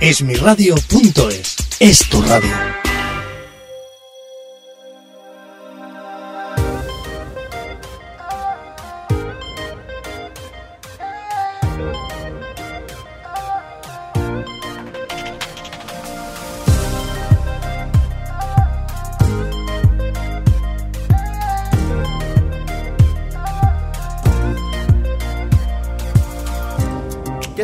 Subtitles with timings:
[0.00, 2.70] Esmiradio.es es tu radio.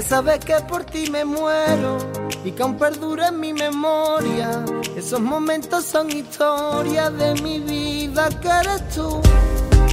[0.06, 1.98] sabes que por ti me muero
[2.46, 4.64] y que aún perdura en mi memoria.
[4.96, 9.20] Esos momentos son historias de mi vida que eres tú.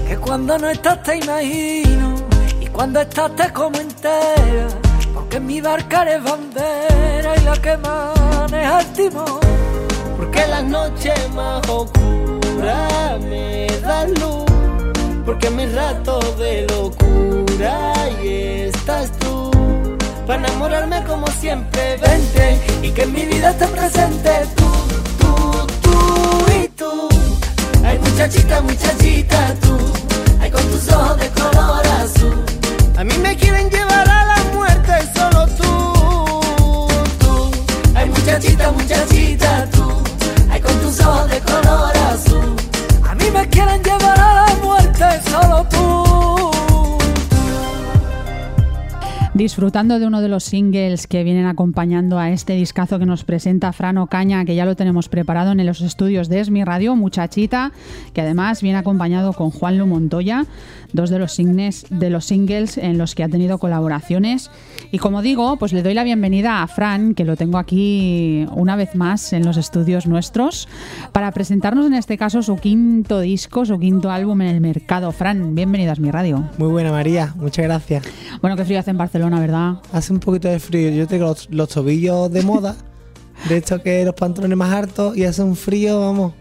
[0.07, 2.15] Que cuando no estás te imagino
[2.61, 4.67] y cuando estás te como entera.
[5.15, 9.39] Porque en mi barca eres bandera y la que maneja el timón.
[10.17, 14.45] Porque las noches más oscuras me dan luz.
[15.25, 18.62] Porque mis ratos de locura y
[20.25, 21.97] para enamorarme como siempre.
[21.97, 24.71] Vente y que en mi vida esté presente tú,
[25.19, 27.09] tú, tú y tú.
[27.83, 29.77] Ay, muchachita, muchachita, tú.
[30.39, 32.45] Ay, con tus ojos de color azul.
[32.97, 36.87] A mí me quieren llevar a la muerte solo tú,
[37.19, 37.51] tú.
[37.95, 40.03] Ay, muchachita, muchachita, tú.
[40.49, 42.55] Ay, con tus ojos de color azul.
[43.09, 46.12] A mí me quieren llevar a la muerte solo tú
[49.33, 53.73] disfrutando de uno de los singles que vienen acompañando a este discazo que nos presenta
[53.73, 57.71] Frano Caña, que ya lo tenemos preparado en los estudios de Esmi Radio, Muchachita,
[58.13, 60.45] que además viene acompañado con Juan Lu Montoya,
[60.93, 64.51] dos de los, signes, de los singles en los que ha tenido colaboraciones.
[64.91, 68.75] Y como digo, pues le doy la bienvenida a Fran, que lo tengo aquí una
[68.75, 70.67] vez más en los estudios nuestros,
[71.11, 75.11] para presentarnos en este caso su quinto disco, su quinto álbum en el mercado.
[75.11, 76.43] Fran, bienvenido a mi radio.
[76.59, 78.03] Muy buena María, muchas gracias.
[78.41, 79.81] Bueno, qué frío hace en Barcelona, ¿verdad?
[79.91, 80.89] Hace un poquito de frío.
[80.91, 82.75] Yo tengo los, tobillos de moda,
[83.49, 86.33] de hecho que los pantalones más hartos y hace un frío, vamos.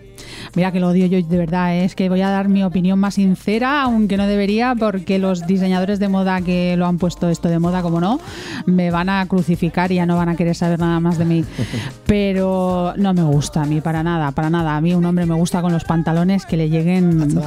[0.55, 1.85] Mira que lo odio yo de verdad, ¿eh?
[1.85, 5.99] es que voy a dar mi opinión más sincera, aunque no debería, porque los diseñadores
[5.99, 8.21] de moda que lo han puesto esto de moda, como no,
[8.67, 11.45] me van a crucificar y ya no van a querer saber nada más de mí.
[12.07, 14.77] Pero no me gusta a mí para nada, para nada.
[14.77, 17.41] A mí un hombre me gusta con los pantalones que le lleguen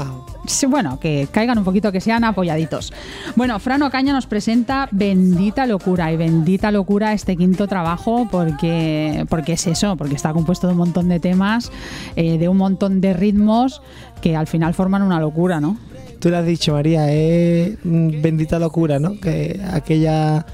[0.67, 2.93] bueno, que caigan un poquito, que sean apoyaditos.
[3.35, 9.53] Bueno, Fran Ocaña nos presenta Bendita Locura y Bendita Locura este quinto trabajo porque, porque
[9.53, 11.71] es eso, porque está compuesto de un montón de temas,
[12.15, 13.81] eh, de un montón de ritmos
[14.21, 15.77] que al final forman una locura, ¿no?
[16.19, 19.19] Tú lo has dicho, María, es Bendita Locura, ¿no?
[19.19, 20.45] Que aquella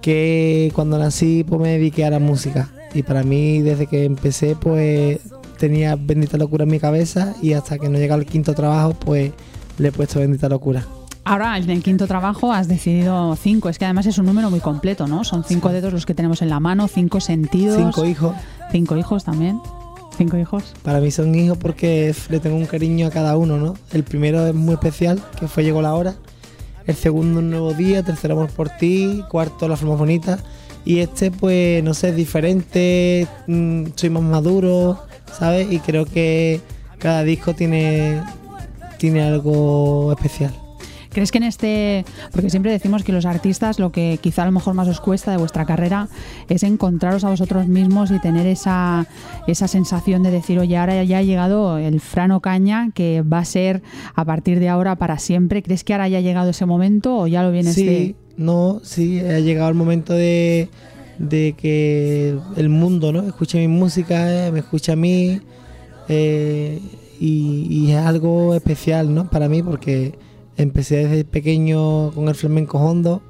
[0.00, 4.56] que cuando nací pues me dediqué a la música y para mí desde que empecé
[4.56, 5.20] pues
[5.58, 9.32] tenía Bendita Locura en mi cabeza y hasta que no llega el quinto trabajo, pues
[9.78, 10.86] le he puesto Bendita Locura.
[11.24, 13.68] Ahora, en el quinto trabajo has decidido cinco.
[13.68, 15.22] Es que además es un número muy completo, ¿no?
[15.22, 17.76] Son cinco dedos los que tenemos en la mano, cinco sentidos.
[17.76, 18.34] Cinco hijos.
[18.72, 19.60] Cinco hijos también.
[20.82, 23.74] Para mí son hijos porque le tengo un cariño a cada uno, ¿no?
[23.92, 26.14] El primero es muy especial, que fue Llegó la hora.
[26.86, 28.02] El segundo, Un nuevo día.
[28.02, 29.24] Tercero, Amor por ti.
[29.28, 30.38] Cuarto, La forma bonita.
[30.84, 33.26] Y este, pues, no sé, es diferente.
[33.46, 34.98] Mm, soy más maduro
[35.32, 35.70] ¿sabes?
[35.70, 36.60] Y creo que
[36.98, 38.22] cada disco tiene,
[38.98, 40.54] tiene algo especial.
[41.10, 44.52] ¿Crees que en este, porque siempre decimos que los artistas lo que quizá a lo
[44.52, 46.08] mejor más os cuesta de vuestra carrera
[46.48, 49.06] es encontraros a vosotros mismos y tener esa,
[49.46, 53.44] esa sensación de decir, oye, ahora ya ha llegado el Frano Caña que va a
[53.44, 53.82] ser
[54.14, 55.62] a partir de ahora para siempre?
[55.62, 58.14] ¿Crees que ahora ya ha llegado ese momento o ya lo viene Sí, este?
[58.36, 60.68] no, sí, ha llegado el momento de,
[61.18, 63.22] de que el mundo ¿no?
[63.22, 65.40] escuche mi música, eh, me escucha a mí
[66.08, 66.80] eh,
[67.20, 69.28] y, es algo especial ¿no?
[69.28, 70.14] para mí porque
[70.56, 73.22] empecé desde pequeño con el flamenco hondo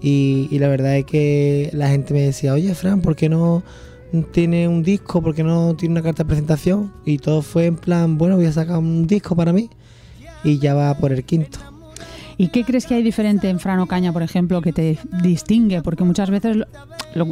[0.00, 3.62] y, la verdad es que la gente me decía, oye Fran, ¿por qué no
[4.32, 5.20] tiene un disco?
[5.22, 6.92] ¿Por qué no tiene una carta de presentación?
[7.04, 9.68] Y todo fue en plan, bueno, voy a sacar un disco para mí
[10.44, 11.58] y ya va por el quinto.
[12.36, 15.82] ¿Y qué crees que hay diferente en Frano Caña, por ejemplo, que te distingue?
[15.82, 16.58] Porque muchas veces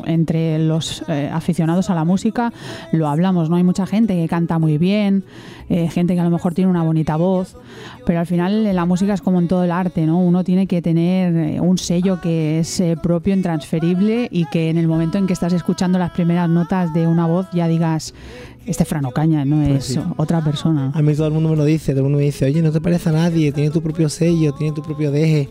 [0.07, 2.53] entre los eh, aficionados a la música
[2.93, 3.57] lo hablamos, ¿no?
[3.57, 5.25] Hay mucha gente que canta muy bien,
[5.69, 7.57] eh, gente que a lo mejor tiene una bonita voz,
[8.05, 10.19] pero al final la música es como en todo el arte, ¿no?
[10.19, 14.89] Uno tiene que tener eh, un sello que es propio, intransferible y que en el
[14.89, 18.15] momento en que estás escuchando las primeras notas de una voz ya digas,
[18.67, 20.91] este Frano Caña no pues es otra persona.
[20.95, 22.73] A mí todo el mundo me lo dice, todo el mundo me dice, oye, no
[22.73, 25.49] te parece a nadie, tiene tu propio sello, tiene tu propio deje,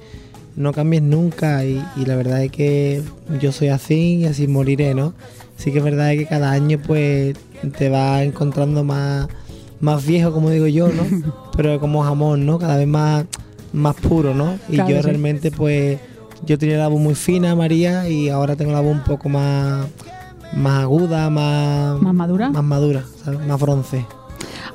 [0.56, 1.64] no cambies nunca.
[1.66, 3.02] Y, la verdad es que
[3.42, 5.14] yo soy así y así moriré, ¿no?
[5.58, 7.36] Sí que es verdad que cada año pues
[7.78, 9.28] te vas encontrando más,
[9.80, 11.04] más viejo, como digo yo, ¿no?
[11.58, 12.60] Pero como jamón, ¿no?
[12.60, 13.26] Cada vez más,
[13.74, 14.60] más puro, ¿no?
[14.70, 16.00] Y yo realmente pues,
[16.46, 19.88] yo tenía la voz muy fina, María, y ahora tengo la voz un poco más
[20.56, 22.02] más aguda, más...
[22.02, 22.50] ¿Más madura?
[22.50, 23.46] Más madura, ¿sabes?
[23.46, 24.06] Más bronce.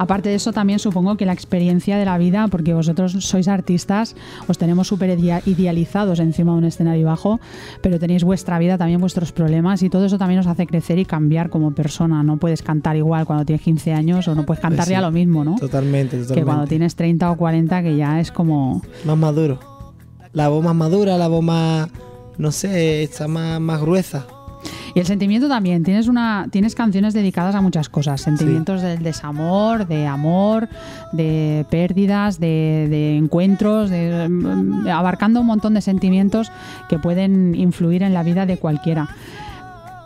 [0.00, 4.16] Aparte de eso, también supongo que la experiencia de la vida, porque vosotros sois artistas,
[4.48, 5.10] os tenemos súper
[5.44, 7.38] idealizados encima de un escenario bajo,
[7.82, 11.04] pero tenéis vuestra vida, también vuestros problemas, y todo eso también os hace crecer y
[11.04, 12.22] cambiar como persona.
[12.22, 15.02] No puedes cantar igual cuando tienes 15 años o no puedes cantar Pues sí, ya
[15.02, 15.56] lo mismo, ¿no?
[15.56, 16.34] Totalmente, totalmente.
[16.34, 18.80] Que cuando tienes 30 o 40, que ya es como.
[19.04, 19.60] Más maduro.
[20.32, 21.90] La voz más madura, la voz más...
[22.38, 24.24] No sé, está más, más gruesa.
[24.94, 25.82] Y el sentimiento también.
[25.82, 28.20] Tienes una, tienes canciones dedicadas a muchas cosas.
[28.20, 30.68] Sentimientos del desamor, de amor,
[31.12, 36.50] de pérdidas, de, de encuentros, de, mm, abarcando un montón de sentimientos
[36.88, 39.08] que pueden influir en la vida de cualquiera.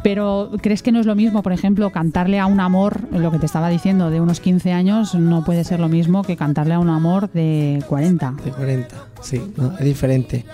[0.05, 3.39] Pero ¿crees que no es lo mismo, por ejemplo, cantarle a un amor, lo que
[3.39, 6.79] te estaba diciendo, de unos 15 años, no puede ser lo mismo que cantarle a
[6.79, 8.35] un amor de 40?
[8.45, 10.45] De 40, sí, no, es diferente.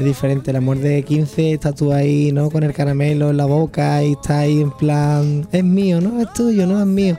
[0.00, 0.50] Es diferente.
[0.50, 2.48] El amor de 15 está tú ahí, ¿no?
[2.48, 6.32] Con el caramelo en la boca y está ahí en plan, es mío, no es
[6.32, 7.18] tuyo, no es mío.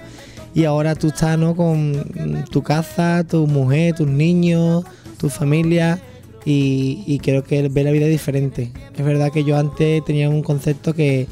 [0.55, 1.55] Y ahora tú estás, ¿no?
[1.55, 4.83] Con tu casa, tu mujer, tus niños,
[5.19, 6.01] tu familia.
[6.43, 8.71] Y, y creo que ve la vida diferente.
[8.97, 11.27] Es verdad que yo antes tenía un concepto que,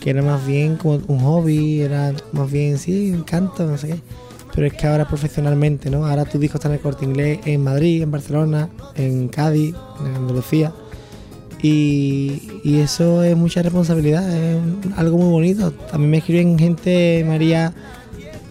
[0.00, 3.88] que era más bien como un hobby, era más bien, sí, un canto, no sé
[3.88, 4.00] qué.
[4.54, 6.06] Pero es que ahora profesionalmente, ¿no?
[6.06, 10.14] Ahora tu disco está en el corte inglés en Madrid, en Barcelona, en Cádiz, en
[10.16, 10.72] Andalucía.
[11.62, 14.58] Y, y eso es mucha responsabilidad, es
[14.96, 15.72] algo muy bonito.
[15.72, 17.72] También me escriben gente, María,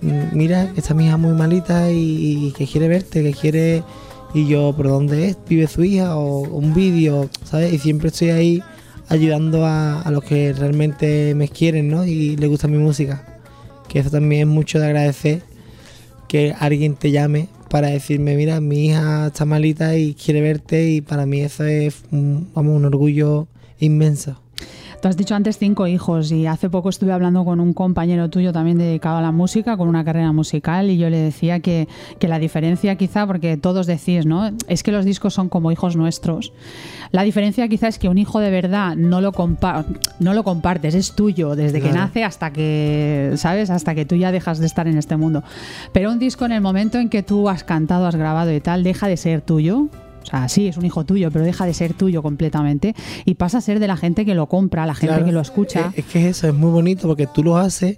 [0.01, 3.83] mm, mira, está mi hija muy malita y, y que quiere verte, que quiere...
[4.33, 5.37] Y yo, ¿por dónde es?
[5.47, 6.17] ¿Vive su hija?
[6.17, 7.71] O un vídeo, ¿sabes?
[7.71, 8.63] Y siempre estoy ahí
[9.07, 12.05] ayudando a, a los que realmente me quieren, ¿no?
[12.05, 13.39] Y les gusta mi música.
[13.87, 15.41] Que eso también es mucho de agradecer
[16.27, 21.01] que alguien te llame para decirme, mira, mi hija está malita y quiere verte y
[21.01, 23.49] para mí eso es un, vamos, un orgullo
[23.79, 24.39] inmenso.
[25.05, 28.51] Tú has dicho antes cinco hijos y hace poco estuve hablando con un compañero tuyo
[28.51, 31.87] también dedicado a la música, con una carrera musical, y yo le decía que,
[32.17, 34.49] que la diferencia quizá, porque todos decís, ¿no?
[34.67, 36.53] Es que los discos son como hijos nuestros.
[37.11, 39.85] La diferencia quizá es que un hijo de verdad no lo, compa-
[40.19, 43.69] no lo compartes, es tuyo desde que nace hasta que, ¿sabes?
[43.69, 45.43] Hasta que tú ya dejas de estar en este mundo.
[45.93, 48.81] Pero un disco en el momento en que tú has cantado, has grabado y tal,
[48.83, 49.87] deja de ser tuyo.
[50.25, 52.95] O sea, sí, es un hijo tuyo, pero deja de ser tuyo completamente
[53.25, 55.39] y pasa a ser de la gente que lo compra, la gente Claro, que lo
[55.39, 55.91] escucha.
[55.95, 57.97] Es, es que eso es muy bonito porque tú lo haces,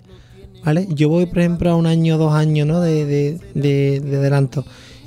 [0.66, 0.88] ¿vale?
[0.90, 2.82] Yo voy, por ejemplo, a un año, dos años, ¿no?
[2.82, 4.66] De, de, de- de adelanto.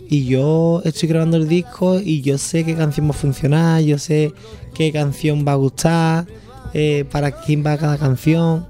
[0.08, 3.98] Y yo estoy grabando el disco y yo sé qué canción va a funcionar, yo
[3.98, 4.32] sé
[4.74, 6.26] qué canción va a gustar,
[6.72, 8.66] eh, para quién va cada canción.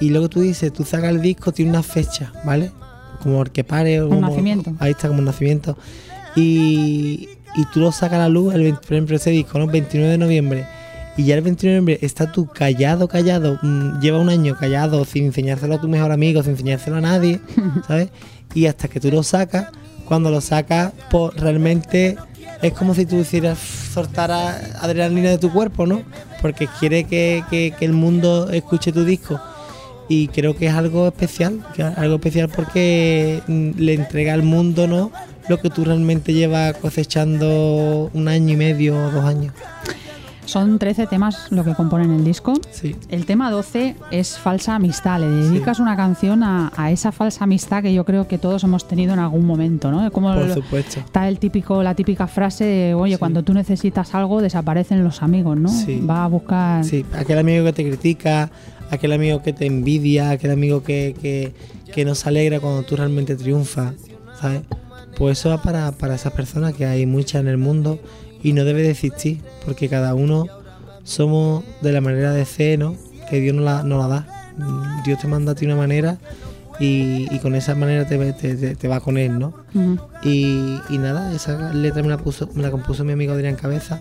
[0.00, 2.70] Y luego tú dices, tú sacas el disco, tiene una fecha, ¿vale?
[3.22, 4.02] Como el que pare.
[4.02, 4.74] o Un como- nacimiento.
[4.78, 5.76] Ahí está, como un nacimiento.
[6.36, 9.66] Y, y tú lo sacas a la luz, el 20 por ejemplo, ese disco, ¿no?
[9.66, 10.66] 29 de noviembre.
[11.16, 15.04] Y ya el 29 de noviembre está tú callado, callado, mm, lleva un año callado,
[15.04, 17.40] sin enseñárselo a tu mejor amigo, sin enseñárselo a nadie,
[17.88, 18.08] ¿sabes?
[18.54, 19.68] Y hasta que tú lo sacas,
[20.04, 22.16] cuando lo sacas, pues realmente
[22.62, 26.02] es como si tú hicieras soltar adrenalina de tu cuerpo, ¿no?
[26.42, 29.40] Porque quiere que, que- que el mundo escuche tu disco.
[30.08, 31.60] Y creo que es algo especial,
[31.96, 35.10] algo especial porque mm, le entrega al mundo, ¿no?
[35.48, 39.52] Lo que tú realmente llevas cosechando un año y medio o dos años.
[40.44, 42.54] Son 13 temas lo que componen el disco.
[42.70, 42.94] Sí.
[43.08, 45.18] El tema 12 es falsa amistad.
[45.18, 48.86] Le dedicas una canción a, a esa falsa amistad que yo creo que todos hemos
[48.86, 50.08] tenido en algún momento, ¿no?
[50.12, 51.00] Como Por lo- supuesto.
[51.00, 53.18] está el típico, la típica frase de, oye, Sí.
[53.18, 55.68] cuando tú necesitas algo desaparecen los amigos, ¿no?
[55.68, 56.00] Sí.
[56.08, 56.84] Va a buscar.
[56.84, 58.48] Sí, aquel amigo que te critica,
[58.90, 61.54] aquel amigo que te envidia, aquel amigo que, que,
[61.92, 63.94] que no se alegra cuando tú realmente triunfas,
[64.40, 64.62] ¿sabes?
[65.16, 67.98] Pues eso va para, para esas personas que hay muchas en el mundo
[68.42, 70.46] y no debe de existir, porque cada uno
[71.04, 72.94] somos de la manera de ser, ¿no?
[73.30, 74.26] Que Dios nos la, nos la da.
[75.04, 76.18] Dios te manda a ti una manera
[76.78, 79.54] y, y con esa manera te, te, te- te va con él, ¿no?
[80.22, 84.00] Y, y nada, esa letra me la, puso, me la compuso mi amigo Adrián Cabeza.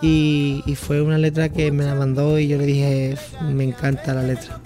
[0.00, 3.16] Y, y fue una letra que me la mandó y yo le dije,
[3.52, 4.60] me encanta la letra.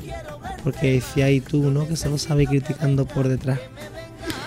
[0.65, 1.87] Porque decía ahí tú, ¿no?
[1.87, 3.61] Que solo sabe ir criticando por detrás.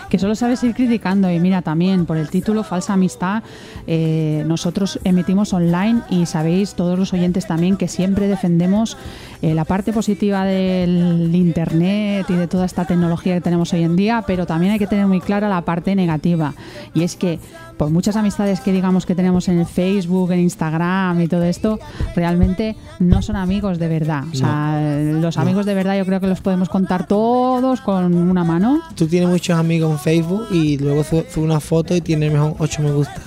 [0.10, 1.32] Que solo sabes ir criticando.
[1.32, 3.44] Y mira también por el título Falsa Amistad
[3.88, 8.98] eh, nosotros emitimos online y sabéis todos los oyentes también que siempre defendemos
[9.42, 13.96] eh, la parte positiva del internet y de toda esta tecnología que tenemos hoy en
[13.96, 16.54] día pero también hay que tener muy clara la parte negativa.
[16.94, 17.39] Y es que
[17.79, 21.79] por muchas amistades que digamos que tenemos en el Facebook, en Instagram y todo esto,
[22.13, 24.25] realmente no son amigos de verdad.
[24.31, 28.43] O sea, los amigos de verdad yo creo que los podemos contar todos con una
[28.43, 28.81] mano.
[28.95, 32.55] Tú tienes muchos amigos en Facebook y luego su- sube una foto y tiene mejor
[32.59, 33.21] 8 me gusta.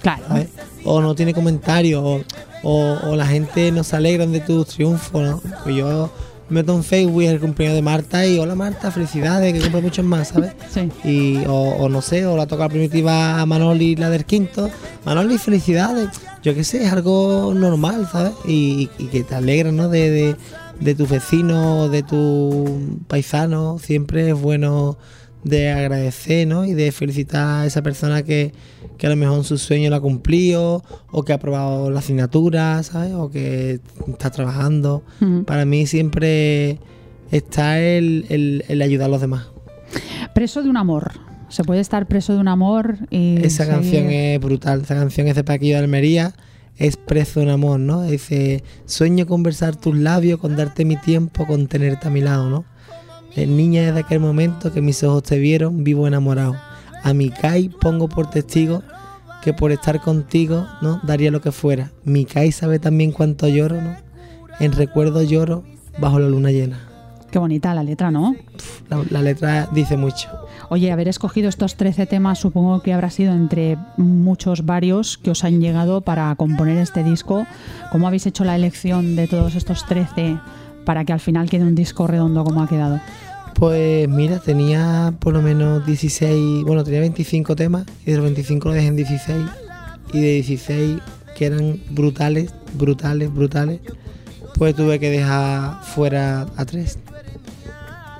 [0.00, 0.22] Claro.
[0.26, 0.48] ¿sabes?
[0.84, 2.22] O no tiene comentarios, o,
[2.62, 5.40] o- o la gente no se alegran de tu triunfo, ¿no?
[5.64, 6.10] Pues yo,
[6.48, 9.82] meto en Facebook y es el cumpleaños de Marta y hola Marta, felicidades, que cumple
[9.82, 10.52] muchos más, ¿sabes?
[10.72, 10.90] Sí.
[11.04, 14.70] Y, o, o no sé, o la toca primitiva a Manoli, la del quinto.
[15.04, 16.08] Manoli, felicidades.
[16.42, 18.32] Yo qué sé, es algo normal, ¿sabes?
[18.46, 19.88] Y, y que te alegra, ¿no?
[19.88, 20.36] De, de,
[20.80, 23.78] de tu vecino, de tu paisano.
[23.78, 24.96] Siempre es bueno
[25.48, 26.64] de agradecer, ¿no?
[26.64, 28.52] Y de felicitar a esa persona que,
[28.98, 32.82] que a lo mejor su sueño lo ha cumplido, o que ha aprobado la asignatura,
[32.82, 33.12] ¿sabes?
[33.14, 35.02] O que está trabajando.
[35.46, 36.78] Para mí siempre
[37.30, 39.46] está el, el- el ayudar a los demás.
[40.34, 41.12] Preso de un amor.
[41.48, 43.36] Se puede estar preso de un amor y.
[43.44, 44.80] Esa seguir- canción es brutal.
[44.82, 46.34] Esa canción es de Paquillo de Almería.
[46.76, 48.02] Es preso de un amor, ¿no?
[48.02, 52.50] Dice, sueño con besar tus labios, con darte mi tiempo, con tenerte a mi lado,
[52.50, 52.64] ¿no?
[53.44, 56.56] Niña desde aquel momento que mis ojos te vieron, vivo enamorado.
[57.02, 58.82] A mi Kai pongo por testigo
[59.42, 61.00] que por estar contigo, ¿no?
[61.02, 61.92] Daría lo que fuera.
[62.04, 63.96] Mi Kai sabe también cuánto lloro, ¿no?
[64.58, 65.64] En recuerdo lloro
[65.98, 66.80] bajo la luna llena.
[67.30, 68.34] Qué bonita la letra, ¿no?
[68.88, 70.30] La, la letra dice mucho.
[70.70, 75.44] Oye, haber escogido estos 13 temas supongo que habrá sido entre muchos varios que os
[75.44, 77.46] han llegado para componer este disco.
[77.92, 80.38] ¿Cómo habéis hecho la elección de todos estos 13
[80.84, 83.00] para que al final quede un disco redondo como ha quedado?
[83.58, 88.68] Pues mira, tenía por lo menos 16, bueno, tenía 25 temas y de los 25
[88.68, 89.36] lo dejé en 16
[90.12, 90.98] y de 16
[91.34, 93.80] que eran brutales, brutales, brutales,
[94.56, 96.98] pues tuve que dejar fuera a 3.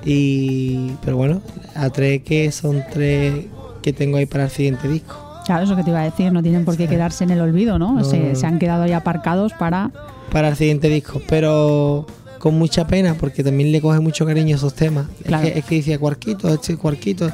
[0.05, 1.41] Y, pero bueno,
[1.75, 3.45] a 3 que son 3
[3.83, 5.15] que tengo ahí para el siguiente disco.
[5.45, 7.77] Claro, eso que te iba a decir, no tienen por qué quedarse en el olvido,
[7.77, 7.93] ¿no?
[7.93, 8.35] No, se, no, no.
[8.35, 9.91] se han quedado ahí aparcados para...
[10.31, 12.07] para el siguiente disco, pero
[12.39, 15.07] con mucha pena porque también le coge mucho cariño a esos temas.
[15.23, 15.47] Claro.
[15.47, 17.31] Es, que, es que decía cuarquito, este cuarquito,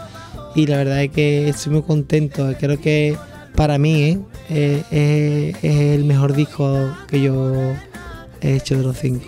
[0.56, 2.54] y la verdad es que estoy muy contento.
[2.60, 3.18] Creo que
[3.56, 4.20] para mí ¿eh?
[4.50, 7.54] Eh, eh, es el mejor disco que yo
[8.42, 9.26] he hecho de los cinco.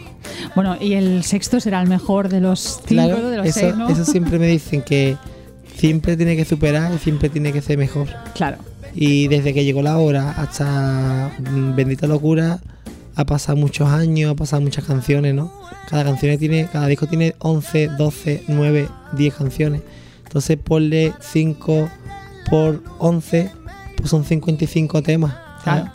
[0.55, 3.75] Bueno, y el sexto será el mejor de los cinco, Claro, de los eso, seis,
[3.75, 3.89] ¿no?
[3.89, 5.17] eso siempre me dicen que
[5.75, 8.07] siempre tiene que superar y siempre tiene que ser mejor.
[8.33, 8.57] Claro.
[8.93, 12.59] Y desde que llegó la hora hasta mm, Bendita Locura,
[13.15, 15.51] ha pasado muchos años, ha pasado muchas canciones, ¿no?
[15.89, 19.81] Cada canción tiene, cada disco tiene 11, 12, 9, 10 canciones.
[20.25, 21.89] Entonces ponle 5
[22.49, 23.51] por 11,
[23.97, 25.33] pues son 55 temas.
[25.63, 25.83] ¿sabes?
[25.83, 25.91] Claro.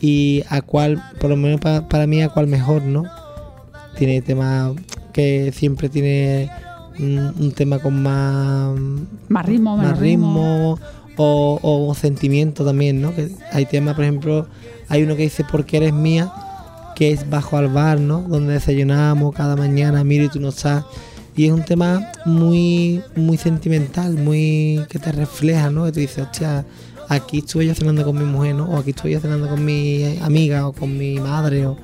[0.00, 3.04] Y a cuál, por lo menos pa- para mí, a cuál mejor, ¿no?
[3.98, 4.72] Tiene temas
[5.12, 6.50] que siempre tiene
[6.98, 8.78] un, un tema con más
[9.28, 10.76] Más ritmo, más ritmo.
[10.76, 10.78] ritmo
[11.16, 13.14] o, sentimiento también, ¿no?
[13.14, 14.46] Que hay temas, por ejemplo,
[14.88, 16.32] hay uno que dice porque eres mía,
[16.94, 18.22] que es bajo al bar, ¿no?
[18.22, 20.84] Donde desayunamos cada mañana, miro y tú no estás.
[21.34, 25.84] Y es un tema muy, muy sentimental, muy que te refleja, ¿no?
[25.84, 26.64] Que tú dices, hostia,
[27.08, 28.64] aquí estuve yo cenando con mi mujer, ¿no?
[28.70, 31.66] O aquí estuve yo cenando con mi amiga o con mi madre.
[31.66, 31.76] O...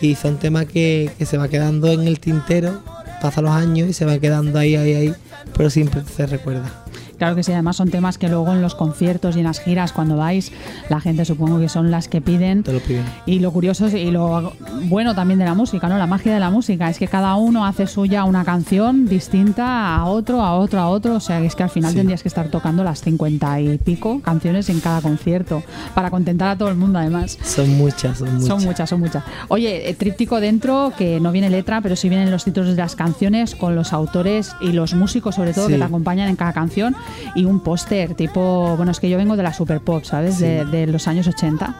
[0.00, 2.80] Y son temas que, que se va quedando en el tintero,
[3.20, 5.14] pasan los años y se va quedando ahí, ahí, ahí,
[5.56, 6.85] pero siempre se recuerda.
[7.18, 9.92] Claro que sí, además son temas que luego en los conciertos y en las giras,
[9.92, 10.52] cuando vais,
[10.90, 12.62] la gente supongo que son las que piden.
[12.62, 13.04] Te lo piden.
[13.24, 14.52] Y lo curioso y lo
[14.84, 15.96] bueno también de la música, ¿no?
[15.98, 20.04] La magia de la música es que cada uno hace suya una canción distinta a
[20.06, 21.14] otro, a otro, a otro.
[21.16, 21.96] O sea, que es que al final Sí.
[21.98, 25.62] tendrías que estar tocando las cincuenta y pico canciones en cada concierto
[25.94, 27.38] para contentar a todo el mundo, además.
[27.42, 28.46] Son muchas, son muchas.
[28.46, 29.24] Son muchas, son muchas.
[29.48, 32.94] Oye, eh, tríptico dentro, que no viene letra, pero sí vienen los títulos de las
[32.96, 35.72] canciones con los autores y los músicos, sobre todo, Sí.
[35.72, 36.94] que te acompañan en cada canción.
[37.34, 40.38] Y un póster, tipo, bueno, es que yo vengo de la super pop, ¿sabes?
[40.38, 41.74] De, de los años 80.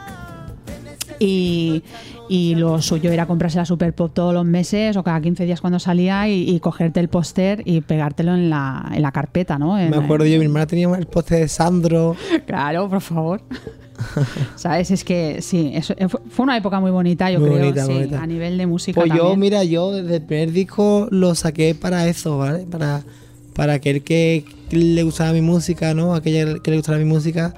[1.19, 1.81] Y,
[2.29, 5.61] y lo suyo era comprarse la super pop todos los meses o cada 15 días
[5.61, 9.79] cuando salía y, y cogerte el póster y pegártelo en la, en la carpeta, ¿no?
[9.79, 12.15] En- Me acuerdo yo, mi hermana tenía el poste de Sandro.
[12.45, 13.41] Claro, por favor.
[14.55, 14.91] ¿Sabes?
[14.91, 17.93] Es que sí, eso, eh, fue- una época muy bonita, yo Muy creo, bonita, sí,
[17.93, 18.21] bonita.
[18.21, 19.01] a nivel de música.
[19.01, 19.39] Pues yo, también.
[19.39, 22.67] mira, yo desde el primer disco lo saqué para eso, ¿vale?
[22.69, 23.01] Para,
[23.57, 26.13] para aquel que le gustaba mi música, ¿no?
[26.13, 27.55] Aquella que le gustaba mi música,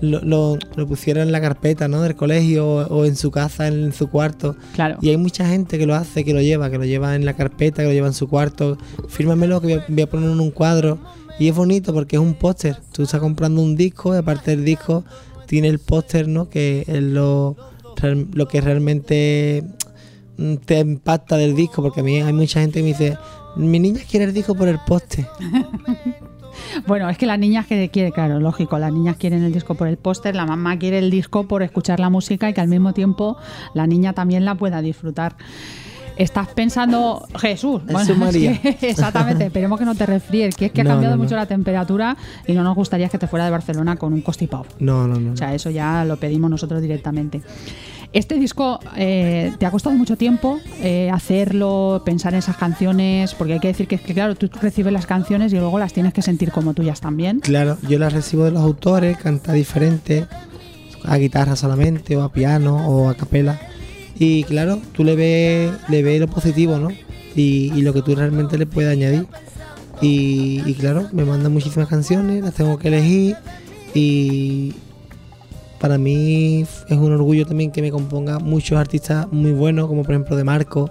[0.00, 2.00] lo, lo, lo pusiera en la carpeta, ¿no?
[2.00, 4.56] Del colegio o, o en su casa, en, su cuarto.
[4.74, 4.96] Claro.
[5.02, 7.34] Y hay mucha gente que lo hace, que lo lleva, que lo lleva en la
[7.34, 8.78] carpeta, que lo lleva en su cuarto.
[9.08, 10.98] Fírmamelo que voy a, voy a poner en un cuadro.
[11.38, 12.78] Y es bonito porque es un póster.
[12.90, 15.04] Tú estás comprando un disco y aparte del disco
[15.46, 16.48] tiene el póster, ¿no?
[16.48, 17.58] Que es lo,
[18.32, 19.64] lo que realmente
[20.64, 21.82] te impacta del disco.
[21.82, 23.16] Porque a mí hay mucha gente que me dice,
[23.56, 25.26] mi niña quiere el disco por el póster.
[26.86, 29.88] Bueno, es que las niñas que quieren, claro, lógico, las niñas quieren el disco por
[29.88, 32.92] el póster, la mamá quiere el disco por escuchar la música y que al mismo
[32.92, 33.36] tiempo
[33.74, 35.34] la niña también la pueda disfrutar.
[36.16, 38.52] Estás pensando, Jesús, Jesús María.
[38.52, 41.22] es que- exactamente, esperemos que no te resfríes, que es que ha cambiado no, no.
[41.24, 44.66] mucho la temperatura y no nos gustaría que te fuera de Barcelona con un costipado.
[44.78, 45.32] No, no, no.
[45.32, 47.40] O sea, eso ya lo pedimos nosotros directamente.
[48.12, 53.54] Este disco eh, te ha costado mucho tiempo eh, hacerlo, pensar en esas canciones, porque
[53.54, 56.20] hay que decir que, que, claro, tú recibes las canciones y luego las tienes que
[56.20, 57.40] sentir como tuyas también.
[57.40, 60.26] Claro, yo las recibo de los autores, canta diferente,
[61.04, 63.58] a guitarra solamente, o a piano, o a capela.
[64.18, 66.90] Y claro, tú le ves, le ves lo positivo, ¿no?
[67.34, 69.26] Y, lo que tú realmente le puedes añadir.
[70.02, 73.36] Y claro, me mandan muchísimas canciones, las tengo que elegir.
[73.94, 74.74] Y
[75.82, 80.12] para mí es un orgullo también que me componga muchos artistas muy buenos, como por
[80.12, 80.90] ejemplo de Marco.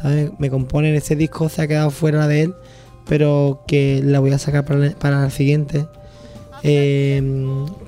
[0.00, 0.30] ¿sabes?
[0.38, 2.54] Me componen ese disco, se ha quedado fuera de él,
[3.06, 5.86] pero que la voy a sacar para, para el siguiente.
[6.62, 7.22] Eh,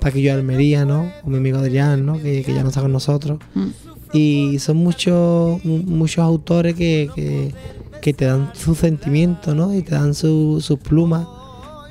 [0.01, 1.11] Paquillo Almería, ¿no?
[1.25, 2.21] O mi amigo Adrián, ¿no?
[2.21, 3.39] Que, que ya no está con nosotros.
[3.55, 3.67] Mm.
[4.13, 7.55] Y son muchos muchos autores que, que,
[8.01, 9.75] que te dan sus sentimientos, ¿no?
[9.75, 11.27] Y te dan su- sus plumas,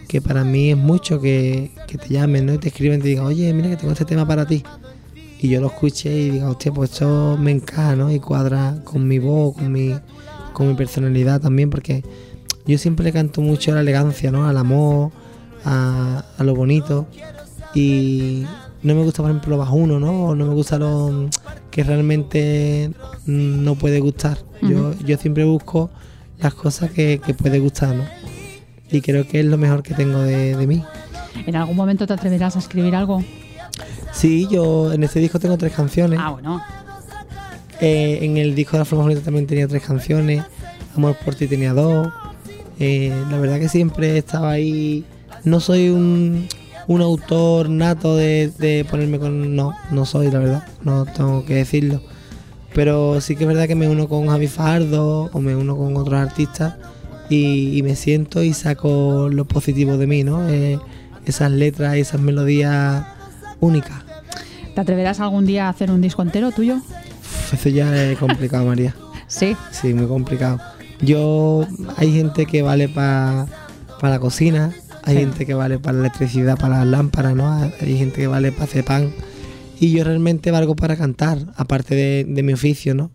[0.07, 2.53] que para mí es mucho que, que te llamen, ¿no?
[2.53, 4.63] Y te escriben y te digan, oye, mira que tengo este tema para ti.
[5.39, 8.11] Y yo lo escuché y digo, hostia, pues esto me encaja, ¿no?
[8.11, 9.93] Y cuadra con mi voz, con mi,
[10.53, 12.03] con mi personalidad también, porque
[12.65, 14.47] yo siempre le canto mucho a la elegancia, ¿no?
[14.47, 15.11] Al amor,
[15.65, 17.07] a, a lo bonito.
[17.75, 18.45] Y
[18.83, 20.27] no me gusta, por ejemplo, lo bajuno, ¿no?
[20.27, 21.29] O no me gusta lo
[21.71, 22.91] que realmente
[23.25, 24.37] no puede gustar.
[24.61, 25.89] yo, yo siempre busco
[26.39, 28.03] las cosas que, que puede gustar, ¿no?
[28.91, 30.83] Y creo que es lo mejor que tengo de, de mí.
[31.45, 33.23] ¿En algún momento te atreverás a escribir algo?
[34.11, 36.19] Sí, yo en este disco tengo tres canciones.
[36.21, 36.61] Ah, bueno.
[37.81, 40.43] Eh, en el disco de la forma bonita también tenía tres canciones.
[40.95, 42.07] Amor por ti tenía dos.
[42.79, 45.05] Eh, la verdad que siempre estaba ahí.
[45.43, 46.47] No soy un,
[46.87, 49.55] un autor nato de, de ponerme con.
[49.55, 50.67] No, no soy, la verdad.
[50.83, 52.01] No tengo que decirlo.
[52.75, 55.95] Pero sí que es verdad que me uno con Javi Fardo o me uno con
[55.97, 56.75] otros artistas
[57.29, 60.47] y, y me siento y saco lo positivo de mí, ¿no?
[60.49, 60.79] Eh,
[61.25, 63.05] esas letras y esas melodías
[63.59, 64.01] únicas.
[64.75, 66.75] ¿Te atreverás algún día a hacer un disco entero tuyo?
[66.77, 68.95] Uf, Eso ya es complicado, María.
[69.27, 69.55] Sí.
[69.71, 70.59] Sí, muy complicado.
[71.01, 71.65] Yo,
[71.97, 73.47] hay gente que vale para
[74.01, 74.71] la cocina,
[75.03, 75.21] hay Sí.
[75.21, 77.51] gente que vale para la electricidad, para las lámparas, ¿no?
[77.81, 79.11] Hay gente que vale para hacer pan.
[79.79, 83.09] Y yo realmente valgo para cantar, aparte de, de mi oficio, ¿no?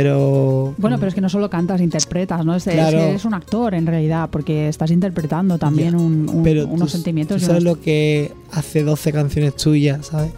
[0.00, 0.74] Pero.
[0.78, 2.54] Bueno, pero es que no solo cantas, interpretas, ¿no?
[2.54, 2.98] Es, es Claro.
[2.98, 5.96] que eres un actor en realidad, porque estás interpretando también Ya.
[5.98, 7.40] un- un- pero unos tú- sentimientos.
[7.40, 10.30] Tú sabes unos- lo que hace 12 canciones tuyas, ¿sabes?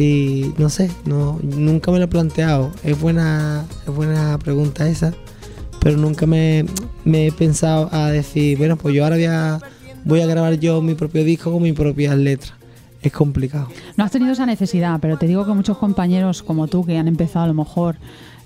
[0.00, 2.72] Y no sé, no, nunca me lo he planteado.
[2.82, 5.12] Es buena, es buena pregunta esa,
[5.78, 6.64] pero nunca me,
[7.04, 9.60] me he pensado a decir, bueno, pues yo ahora voy a,
[10.04, 12.54] voy a grabar yo mi propio disco con mis propias letras.
[13.02, 13.68] Es complicado.
[13.96, 17.06] No has tenido esa necesidad, pero te digo que muchos compañeros como tú que han
[17.08, 17.96] empezado a lo mejor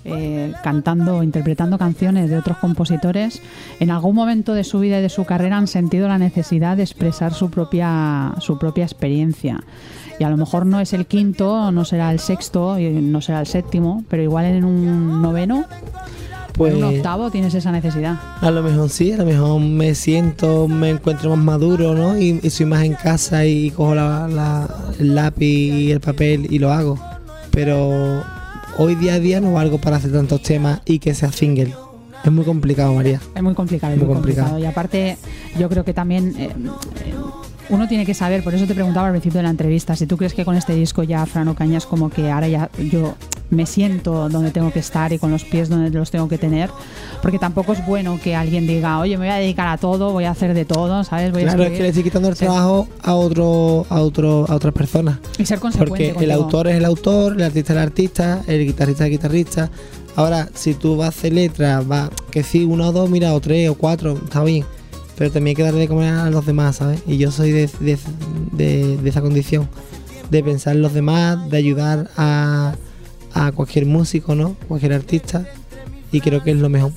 [0.04, 3.40] eh, cantando o interpretando canciones de otros compositores,
[3.80, 6.82] en algún momento de su vida y de su carrera han sentido la necesidad de
[6.82, 9.62] expresar su propia, su propia experiencia.
[10.18, 13.46] Y a lo mejor no es el quinto, no será el sexto, no será el
[13.46, 15.64] séptimo, pero igual en un noveno,
[16.52, 18.16] Pues en un octavo tienes esa necesidad.
[18.40, 22.16] a lo mejor sí, a lo mejor me siento, me encuentro más maduro, ¿no?
[22.16, 24.68] Y, y soy más en casa y cojo la- la-
[25.00, 26.96] el lápiz y el papel y lo hago.
[27.50, 28.22] Pero
[28.78, 31.74] hoy día a día no valgo para hacer tantos temas y que sea single.
[32.24, 33.20] Es muy complicado, María.
[33.34, 34.48] Es muy complicado, es Muy muy, complicado.
[34.48, 34.58] complicado.
[34.58, 35.16] Y aparte,
[35.58, 36.50] yo creo que también eh,
[37.04, 37.14] eh,
[37.68, 40.16] uno tiene que saber, por eso te preguntaba al principio de la entrevista, si tú
[40.16, 43.14] crees que con este disco ya Frano Cañas como que ahora ya yo
[43.50, 46.70] me siento donde tengo que estar y con los pies donde los tengo que tener,
[47.22, 50.24] porque tampoco es bueno que alguien diga, oye, me voy a dedicar a todo, voy
[50.24, 51.30] a hacer de todo, ¿sabes?
[51.30, 51.76] Voy a es escribir".
[51.76, 52.44] que le estoy quitando el Sí.
[52.46, 55.18] trabajo a otro, a otro, a otras personas.
[55.38, 56.10] y ser consecuente.
[56.14, 59.12] Porque el autor es el autor, el artista es el artista, el guitarrista es el
[59.12, 59.70] guitarrista.
[60.16, 63.40] Ahora, si tú vas a hacer letras, va que sí, uno o dos, mira, o
[63.40, 64.64] tres o cuatro, está bien.
[65.16, 67.00] Pero también hay que darle de comer a los demás, ¿sabes?
[67.06, 67.98] Y yo soy de, de-
[68.52, 69.68] de- de esa condición,
[70.30, 72.74] de pensar en los demás, de ayudar a,
[73.34, 74.56] a cualquier músico, ¿no?
[74.68, 75.44] Cualquier artista.
[76.12, 76.92] Y creo que es lo mejor.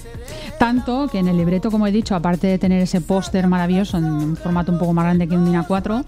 [0.59, 4.05] Tanto que en el libreto, como he dicho, aparte de tener ese póster maravilloso en
[4.05, 6.03] un formato un poco más grande que un DIN A4,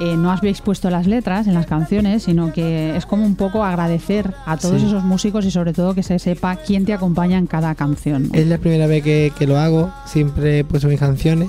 [0.00, 3.64] eh, no habéis puesto las letras en las canciones, sino que es como un poco
[3.64, 4.86] agradecer a todos Sí.
[4.86, 8.28] esos músicos y sobre todo que se sepa quién te acompaña en cada canción.
[8.28, 8.34] ¿no?
[8.34, 11.48] Es la primera vez que, que lo hago, siempre he puesto mis canciones,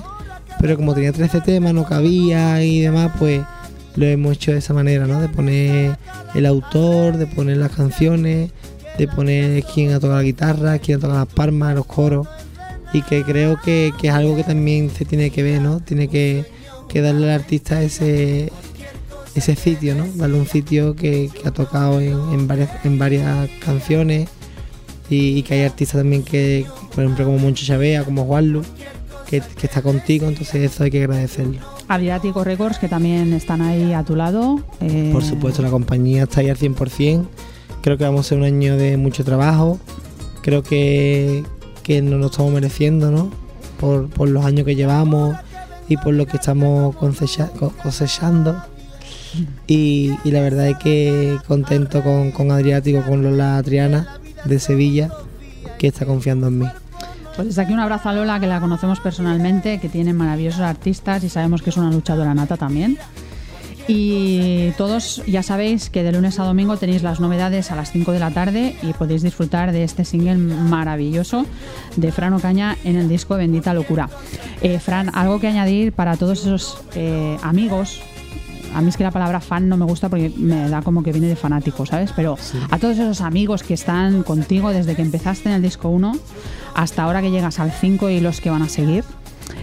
[0.60, 3.42] pero como tenía 13 temas, no cabía y demás, pues
[4.00, 5.20] lo hemos hecho de esa manera, ¿no?
[5.20, 5.96] De poner
[6.34, 8.50] el autor, de poner las canciones,
[8.96, 12.26] de poner quién ha tocado la guitarra, quién ha tocado las palmas, los coros,
[12.94, 15.80] y que creo que, es algo que también se tiene que ver, ¿no?
[15.80, 16.46] Tiene que,
[16.94, 18.50] darle al artista ese
[19.36, 20.06] sitio, ¿no?
[20.14, 24.30] Darle un sitio que, ha tocado en, varias, canciones
[25.10, 28.62] y, y que hay artistas también que, por ejemplo, como Moncho Chavea, como Juanlu,
[29.30, 31.60] que, que está contigo, entonces eso hay que agradecerlo.
[31.88, 34.60] Adriático Records, que también están ahí a tu lado.
[34.80, 37.24] eh, Por supuesto, la compañía está ahí al 100%,
[37.82, 39.78] Creo que vamos a ser un año de mucho trabajo.
[40.42, 41.44] Creo que,
[41.82, 43.30] que nos lo estamos mereciendo, ¿no?
[43.78, 45.34] Por, por los años que llevamos
[45.88, 48.62] y por lo que estamos cosecha- co- cosechando.
[49.66, 55.10] Y, y la verdad es que contento con, con Adriático, con Lola Triana de Sevilla,
[55.78, 56.66] que está confiando en mí.
[57.40, 61.24] Pues desde aquí un abrazo a Lola, que la conocemos personalmente, que tiene maravillosos artistas
[61.24, 62.98] y sabemos que es una luchadora nata también.
[63.88, 68.12] Y todos ya sabéis que de lunes a domingo tenéis las novedades a las 5
[68.12, 71.46] de la tarde y podéis disfrutar de este single maravilloso
[71.96, 74.10] de Fran Ocaña en el disco Bendita Locura.
[74.60, 78.02] Eh, Fran, algo que añadir para todos esos eh, amigos.
[78.74, 81.12] A mí es que la palabra fan no me gusta porque me da como que
[81.12, 82.12] viene de fanático, ¿sabes?
[82.14, 82.36] Pero
[82.70, 86.12] a todos esos amigos que están contigo desde que empezaste en el disco 1
[86.74, 89.04] hasta ahora que llegas al 5 y los que van a seguir.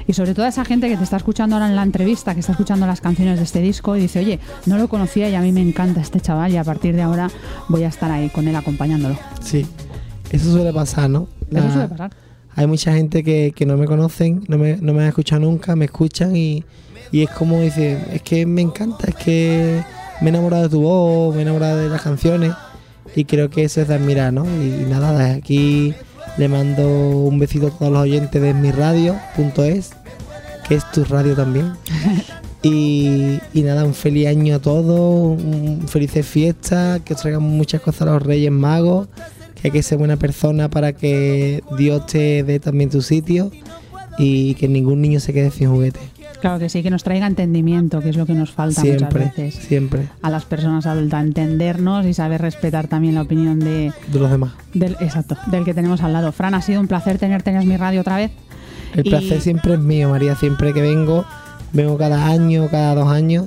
[0.06, 2.40] Y sobre todo a esa gente que te está escuchando ahora en la entrevista, que
[2.40, 5.42] está escuchando las canciones de este disco y dice, oye, no lo conocía y a
[5.42, 7.30] mí me encanta este chaval y a partir de ahora
[7.68, 9.18] voy a estar ahí con él acompañándolo.
[9.42, 9.66] Sí,
[10.32, 11.28] eso suele pasar, ¿no?
[11.52, 12.27] Eso suele pasar.
[12.58, 15.76] Hay mucha gente que, que no me conocen, no me, no me han escuchado nunca,
[15.76, 16.64] me escuchan y,
[17.12, 19.84] y es como dice, es que me encanta, es que
[20.22, 22.54] me he enamorado de tu voz, me he enamorado de las canciones
[23.16, 24.44] y creo que eso es de admirar, ¿no?
[24.46, 25.94] Y, y nada, desde aquí
[26.40, 29.92] le mando un besito a todos los oyentes de mi radio.es,
[30.68, 31.74] que es tu radio también.
[32.64, 37.82] Y, y nada, un feliz año a todos, un felices fiestas, que os traigan muchas
[37.82, 39.08] cosas a los Reyes Magos,
[39.62, 43.52] que hay que ser buena persona para que Dios te dé también tu sitio
[44.18, 46.00] y que ningún niño se quede sin juguete.
[46.42, 49.36] Claro que sí, que nos traiga entendimiento, que es lo que nos falta Siempre, muchas
[49.38, 54.20] veces siempre, a las personas adultas, entendernos y saber respetar también la opinión de, de
[54.20, 54.52] los demás.
[54.76, 56.32] del, exacto, del que tenemos al lado.
[56.32, 58.32] Fran, ha sido un placer tenerte en mi radio otra vez.
[58.94, 61.26] El Y- placer siempre es mío, María, siempre que vengo,
[61.74, 63.46] vengo cada año, cada dos años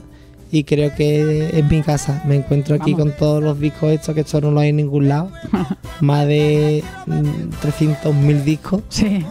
[0.53, 2.23] y creo que es mi casa.
[2.27, 3.09] Me encuentro aquí Vamos.
[3.09, 5.31] con todos los discos estos, que esto no lo hay en ningún lado.
[6.01, 8.83] Más de mm, 300.000 discos.
[8.89, 9.25] Sí,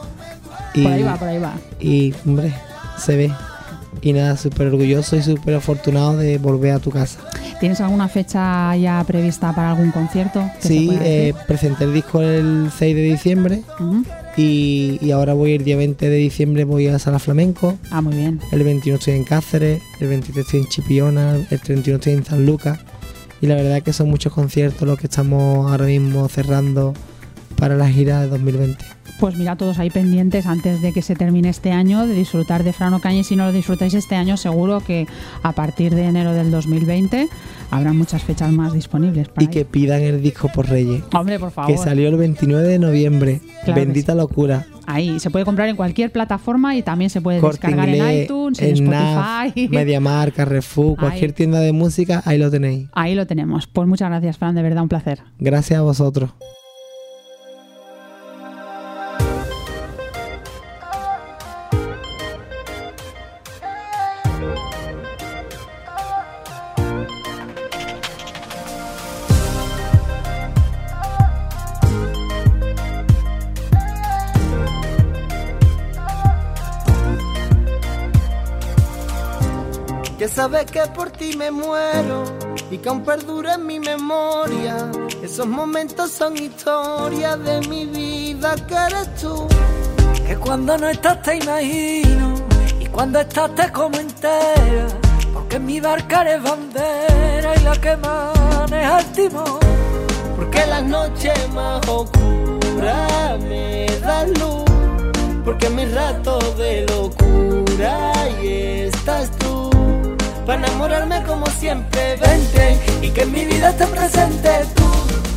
[0.74, 1.54] Y, por ahí va, por ahí va.
[1.80, 2.54] y, hombre,
[2.98, 3.32] se ve.
[4.02, 7.20] Y nada, súper orgulloso y súper afortunado de volver a tu casa.
[7.60, 10.42] ¿Tienes alguna fecha ya prevista para algún concierto?
[10.60, 13.62] Sí, eh, presenté el disco el 6 de diciembre.
[14.40, 18.16] Y, y ahora voy el día 20 de diciembre voy a Sala Flamenco, Ah, muy
[18.16, 18.40] bien.
[18.52, 22.46] el 21 estoy en Cáceres, el 23 estoy en Chipiona, el 31 estoy en San
[22.46, 22.80] Lucas
[23.42, 26.94] y la verdad que son muchos conciertos los que estamos ahora mismo cerrando
[27.58, 28.86] para la gira de 2020.
[29.20, 32.72] Pues mira, todos ahí pendientes antes de que se termine este año de disfrutar de
[32.72, 35.08] Frano Caña y si no lo disfrutáis este año seguro que
[35.44, 37.28] a partir de enero del 2020
[37.70, 41.52] habrá muchas fechas más disponibles para Y que pidan el disco por Reyes, Hombre, por
[41.52, 41.70] favor.
[41.70, 43.42] que salió el 29 de noviembre.
[43.66, 44.66] Claro Bendita locura.
[44.88, 48.60] Ahí se puede comprar en cualquier plataforma y también se puede Corte descargar en iTunes,
[48.62, 49.68] en, NAF, Spotify.
[49.76, 51.36] Mediamar, Carrefour, cualquier Ahí.
[51.36, 52.88] tienda de música, ahí lo tenéis.
[52.94, 53.68] Ahí lo tenemos.
[53.68, 55.20] Pues muchas gracias, Fran, de verdad un placer.
[55.40, 56.32] Gracias a vosotros.
[80.20, 82.26] Que sabes que por ti me muero
[82.70, 84.92] y que aún perdura en mi memoria.
[85.24, 89.48] Esos momentos son historias de mi vida que eres tú.
[90.28, 92.34] Que cuando no estás te imagino
[92.82, 94.88] y cuando estás te como entera.
[95.34, 99.60] Porque mi barca eres bandera y la que maneja el timón.
[100.36, 104.66] Porque las noches más oscuras me dan luz.
[105.46, 108.12] Porque en mis ratos de locura
[108.44, 109.49] y estás tú.
[110.46, 112.80] Para enamorarme como siempre, vente.
[113.02, 114.90] Y que en mi vida esté presente tú.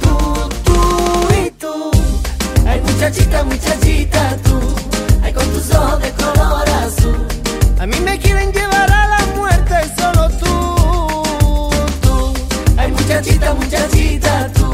[0.03, 1.91] Tú, tú y tú.
[2.67, 4.59] Ay, muchachita, muchachita, tú.
[5.23, 7.27] Ay, con tus ojos de color azul.
[7.79, 12.35] A mí me quieren llevar a la muerte, solo tú, tú.
[12.77, 14.72] Ay, muchachita, muchachita, tú.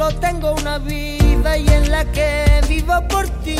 [0.00, 3.58] solo tengo una vida y en la que vivo por ti.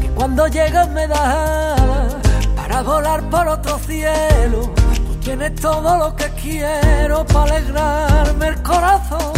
[0.00, 2.16] Que cuando llegas me das
[2.56, 4.72] para volar por otro cielo.
[5.06, 9.32] Tú tienes todo lo que quiero para alegrarme el corazón.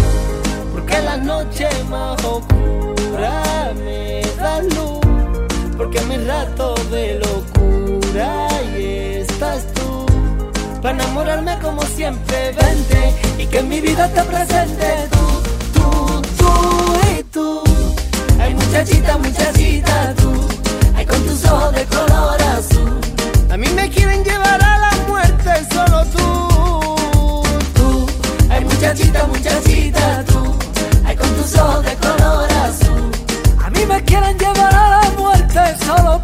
[0.73, 5.01] Porque las noches más oscuras me dan luz.
[5.77, 8.47] Porque mi rato de locura
[8.79, 10.07] y estás tú
[10.81, 12.53] para enamorarme como siempre.
[12.53, 13.03] Vente
[13.37, 15.44] y que en mi vida te presente tú.
[18.85, 20.49] muchachita, muchachita tú,
[20.95, 23.01] ay con tus ojos de color azul.
[23.51, 27.43] A mí me quieren llevar a la muerte solo tú.
[27.75, 28.07] Tú,
[28.51, 30.55] ay muchachita, muchachita tú,
[31.07, 33.11] ay con tus ojos de color azul.
[33.65, 36.21] A mí me quieren llevar a la muerte solo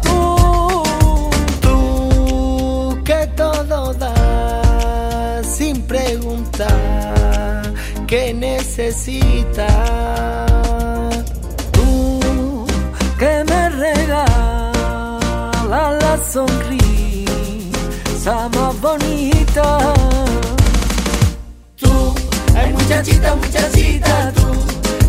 [22.91, 24.41] muchachita, muchachita tú,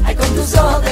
[0.05, 0.92] ay con tus ojos de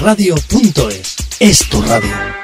[0.00, 2.39] radio.es Es tu radio.